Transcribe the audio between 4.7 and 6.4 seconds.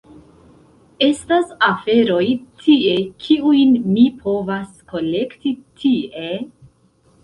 kolekti tie…